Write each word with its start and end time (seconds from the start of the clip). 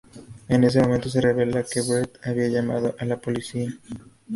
En 0.47 0.63
ese 0.63 0.81
momento, 0.81 1.09
se 1.09 1.21
revela 1.21 1.63
que 1.63 1.81
Bret 1.83 2.17
había 2.25 2.47
llamado 2.47 2.95
a 2.97 3.05
la 3.05 3.21
policía. 3.21 3.71